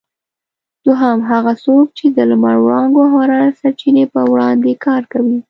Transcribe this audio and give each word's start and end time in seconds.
دوهم: 0.85 1.17
هغه 1.31 1.53
څوک 1.63 1.85
چې 1.97 2.05
د 2.15 2.17
لمر 2.29 2.55
وړانګو 2.61 2.99
او 3.07 3.11
حرارت 3.21 3.55
سرچینې 3.61 4.05
په 4.13 4.19
وړاندې 4.31 4.71
کار 4.85 5.01
کوي؟ 5.11 5.37